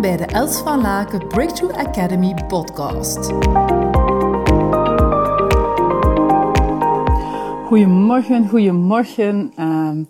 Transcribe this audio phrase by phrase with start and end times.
[0.00, 3.32] Bij de Els van Laken Breakthrough Academy podcast.
[7.66, 9.52] Goedemorgen, goedemorgen.
[9.60, 10.08] Um,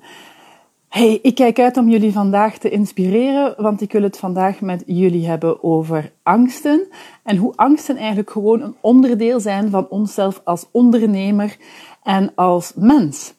[0.89, 4.83] hey, ik kijk uit om jullie vandaag te inspireren, want ik wil het vandaag met
[4.87, 6.88] jullie hebben over angsten.
[7.22, 11.56] En hoe angsten eigenlijk gewoon een onderdeel zijn van onszelf als ondernemer
[12.03, 13.35] en als mens.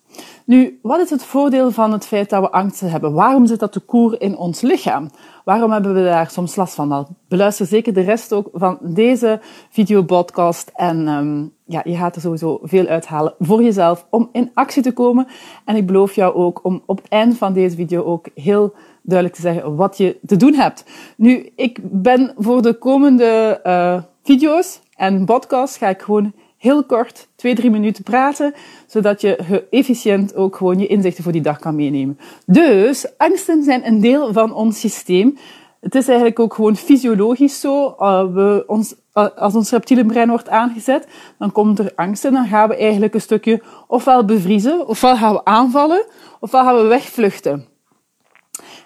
[0.45, 3.13] Nu, wat is het voordeel van het feit dat we angsten hebben?
[3.13, 5.09] Waarom zit dat de koer in ons lichaam?
[5.43, 7.07] Waarom hebben we daar soms last van?
[7.27, 9.39] Beluister zeker de rest ook van deze
[9.69, 10.71] videopodcast.
[10.75, 14.93] En um, ja, je gaat er sowieso veel uithalen voor jezelf om in actie te
[14.93, 15.27] komen.
[15.65, 19.35] En ik beloof jou ook om op het einde van deze video ook heel duidelijk
[19.37, 20.85] te zeggen wat je te doen hebt.
[21.17, 26.33] Nu, ik ben voor de komende uh, video's en podcasts ga ik gewoon
[26.65, 28.53] heel kort, twee, drie minuten praten,
[28.87, 32.19] zodat je efficiënt ook gewoon je inzichten voor die dag kan meenemen.
[32.45, 35.37] Dus, angsten zijn een deel van ons systeem.
[35.79, 37.95] Het is eigenlijk ook gewoon fysiologisch zo.
[37.99, 42.33] Uh, we, ons, uh, als ons reptiele brein wordt aangezet, dan komt er angst en
[42.33, 46.05] dan gaan we eigenlijk een stukje ofwel bevriezen, ofwel gaan we aanvallen,
[46.39, 47.65] ofwel gaan we wegvluchten.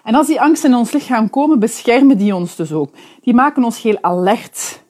[0.04, 2.90] En als die angsten in ons lichaam komen, beschermen die ons dus ook.
[3.20, 4.82] Die maken ons heel alert.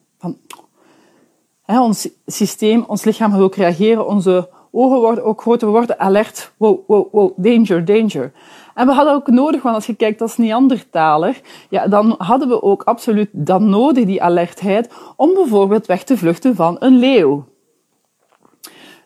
[1.78, 6.52] Ons systeem, ons lichaam gaat ook reageren, onze ogen worden ook groter, we worden alert.
[6.56, 8.32] Wow, wow, wow, danger, danger.
[8.74, 12.62] En we hadden ook nodig, want als je kijkt als Neandertaler, ja, dan hadden we
[12.62, 17.44] ook absoluut dan nodig, die alertheid, om bijvoorbeeld weg te vluchten van een leeuw.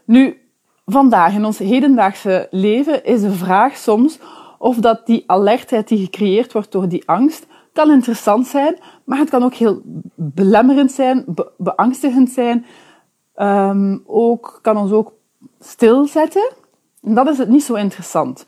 [0.05, 0.39] Nu,
[0.87, 4.19] vandaag in ons hedendaagse leven is de vraag soms
[4.59, 9.30] of dat die alertheid die gecreëerd wordt door die angst, kan interessant zijn, maar het
[9.30, 9.80] kan ook heel
[10.14, 11.25] belemmerend zijn,
[11.58, 12.67] beangstigend zijn.
[13.36, 15.12] Um, ook, kan ons ook
[15.61, 16.52] stilzetten.
[17.02, 18.45] En dat is het niet zo interessant.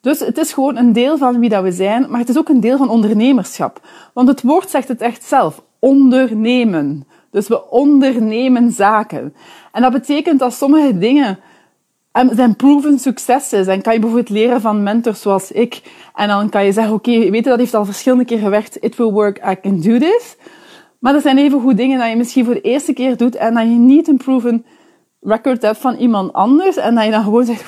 [0.00, 2.48] Dus het is gewoon een deel van wie dat we zijn, maar het is ook
[2.48, 3.80] een deel van ondernemerschap.
[4.14, 5.62] Want het woord zegt het echt zelf.
[5.78, 7.06] Ondernemen.
[7.30, 9.34] Dus we ondernemen zaken.
[9.72, 11.38] En dat betekent dat sommige dingen
[12.12, 13.68] zijn proven successen.
[13.68, 15.82] En kan je bijvoorbeeld leren van mentors zoals ik.
[16.14, 18.76] En dan kan je zeggen, oké, okay, weet dat heeft al verschillende keer gewerkt.
[18.80, 20.36] It will work, I can do this.
[20.98, 23.54] Maar er zijn even goed dingen dat je misschien voor de eerste keer doet en
[23.54, 24.64] dat je niet een proven
[25.20, 26.76] record hebt van iemand anders.
[26.76, 27.64] En dat je dan gewoon zegt,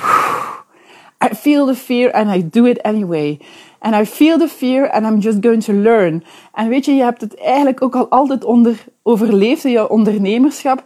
[1.30, 3.40] I feel the fear and I do it anyway.
[3.78, 6.24] And I feel the fear and I'm just going to learn.
[6.52, 10.82] En weet je, je hebt het eigenlijk ook al altijd onder, overleefd in je ondernemerschap.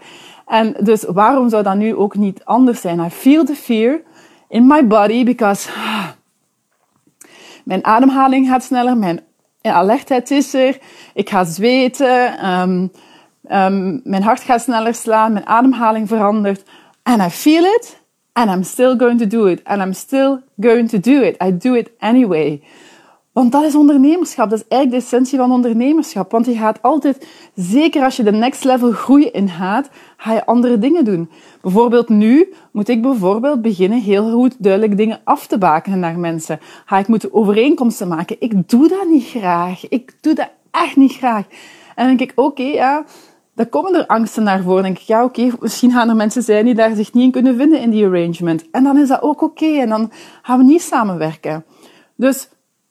[0.49, 3.01] En dus waarom zou dat nu ook niet anders zijn?
[3.01, 4.01] I feel the fear
[4.49, 5.69] in my body because
[7.65, 9.21] mijn ademhaling gaat sneller, mijn
[9.63, 10.79] alertheid is er,
[11.15, 12.91] ik ga zweten, um,
[14.05, 16.63] mijn hart gaat sneller slaan, mijn ademhaling verandert.
[17.03, 18.01] And I feel it,
[18.33, 21.43] and I'm still going to do it, and I'm still going to do it.
[21.43, 22.63] I do it anyway.
[23.39, 24.51] Want dat is ondernemerschap.
[24.51, 26.31] Dat is eigenlijk de essentie van ondernemerschap.
[26.31, 30.79] Want je gaat altijd, zeker als je de next level groei ingaat, ga je andere
[30.79, 31.31] dingen doen.
[31.61, 36.61] Bijvoorbeeld nu moet ik bijvoorbeeld beginnen heel goed duidelijk dingen af te bakenen naar mensen.
[36.85, 38.37] Ga ik moeten overeenkomsten maken.
[38.39, 39.89] Ik doe dat niet graag.
[39.89, 41.47] Ik doe dat echt niet graag.
[41.95, 43.05] En dan denk ik, oké, ja,
[43.55, 44.83] dan komen er angsten naar voren.
[44.83, 47.31] Dan denk ik, ja, oké, misschien gaan er mensen zijn die daar zich niet in
[47.31, 48.71] kunnen vinden in die arrangement.
[48.71, 49.67] En dan is dat ook oké.
[49.67, 50.11] En dan
[50.43, 51.65] gaan we niet samenwerken.
[52.17, 52.49] Dus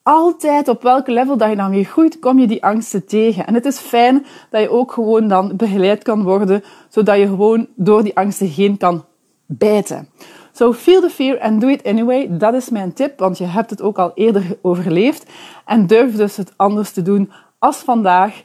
[0.07, 3.47] altijd op welke level dat je dan weer groeit, kom je die angsten tegen.
[3.47, 7.67] En het is fijn dat je ook gewoon dan begeleid kan worden, zodat je gewoon
[7.75, 9.05] door die angsten heen kan
[9.45, 10.09] bijten.
[10.51, 12.37] So feel the fear and do it anyway.
[12.37, 15.29] Dat is mijn tip, want je hebt het ook al eerder overleefd.
[15.65, 18.43] En durf dus het anders te doen als vandaag.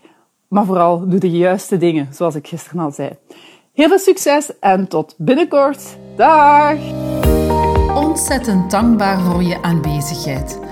[0.48, 3.10] Maar vooral doe de juiste dingen, zoals ik gisteren al zei.
[3.72, 5.96] Heel veel succes en tot binnenkort.
[6.16, 6.76] Dag!
[7.94, 10.71] Ontzettend dankbaar voor je aanwezigheid.